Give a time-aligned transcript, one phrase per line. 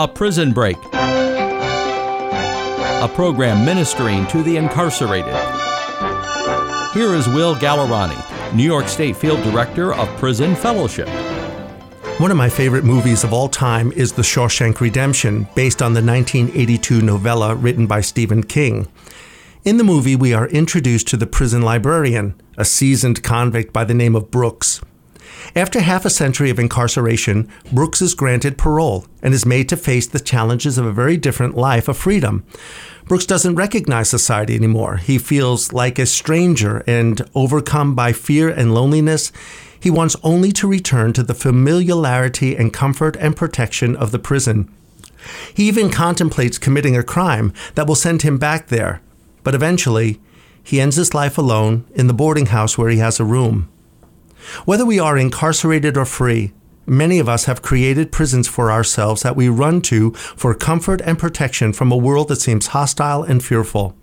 [0.00, 1.90] A Prison Break, a
[3.14, 5.34] program ministering to the incarcerated.
[6.94, 11.06] Here is Will Gallerani, New York State Field Director of Prison Fellowship.
[12.18, 16.02] One of my favorite movies of all time is The Shawshank Redemption, based on the
[16.02, 18.88] 1982 novella written by Stephen King.
[19.64, 23.92] In the movie, we are introduced to the prison librarian, a seasoned convict by the
[23.92, 24.80] name of Brooks.
[25.56, 30.06] After half a century of incarceration, Brooks is granted parole and is made to face
[30.06, 32.44] the challenges of a very different life of freedom.
[33.06, 34.98] Brooks doesn't recognize society anymore.
[34.98, 39.32] He feels like a stranger and overcome by fear and loneliness.
[39.80, 44.72] He wants only to return to the familiarity and comfort and protection of the prison.
[45.52, 49.00] He even contemplates committing a crime that will send him back there,
[49.42, 50.20] but eventually,
[50.62, 53.68] he ends his life alone in the boarding house where he has a room.
[54.64, 56.52] Whether we are incarcerated or free,
[56.86, 61.18] many of us have created prisons for ourselves that we run to for comfort and
[61.18, 63.96] protection from a world that seems hostile and fearful.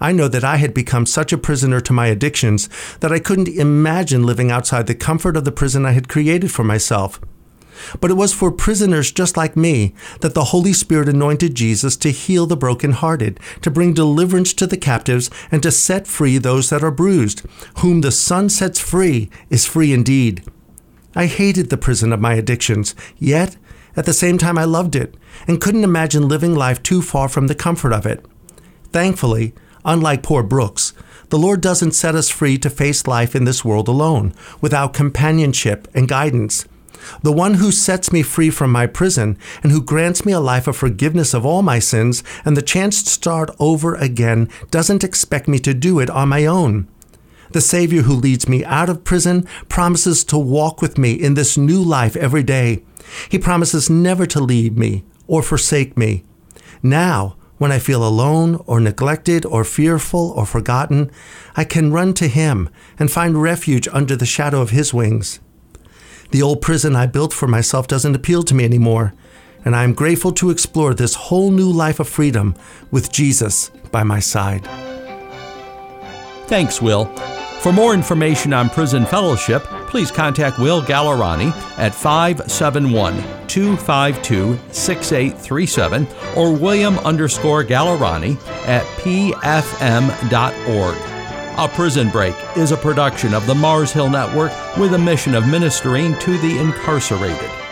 [0.00, 2.68] I know that I had become such a prisoner to my addictions
[3.00, 6.64] that I couldn't imagine living outside the comfort of the prison I had created for
[6.64, 7.20] myself.
[8.00, 12.10] But it was for prisoners just like me that the Holy Spirit anointed Jesus to
[12.10, 16.84] heal the brokenhearted, to bring deliverance to the captives, and to set free those that
[16.84, 17.42] are bruised.
[17.78, 20.44] Whom the Son sets free is free indeed.
[21.16, 23.56] I hated the prison of my addictions, yet
[23.96, 25.14] at the same time I loved it
[25.46, 28.24] and couldn't imagine living life too far from the comfort of it.
[28.92, 30.92] Thankfully, unlike poor Brooks,
[31.30, 35.88] the Lord doesn't set us free to face life in this world alone, without companionship
[35.94, 36.66] and guidance.
[37.22, 40.66] The one who sets me free from my prison and who grants me a life
[40.66, 45.48] of forgiveness of all my sins and the chance to start over again doesn't expect
[45.48, 46.88] me to do it on my own.
[47.50, 51.56] The Savior who leads me out of prison promises to walk with me in this
[51.56, 52.82] new life every day.
[53.28, 56.24] He promises never to leave me or forsake me.
[56.82, 61.10] Now, when I feel alone or neglected or fearful or forgotten,
[61.56, 65.38] I can run to Him and find refuge under the shadow of His wings.
[66.30, 69.14] The old prison I built for myself doesn't appeal to me anymore,
[69.64, 72.54] and I am grateful to explore this whole new life of freedom
[72.90, 74.66] with Jesus by my side.
[76.46, 77.06] Thanks, Will.
[77.60, 83.14] For more information on Prison Fellowship, please contact Will Gallerani at 571
[83.48, 86.06] 252 6837
[86.36, 88.36] or William underscore Gallerani
[88.66, 89.54] at pfm.org.
[91.56, 95.46] A Prison Break is a production of the Mars Hill Network with a mission of
[95.46, 97.63] ministering to the incarcerated.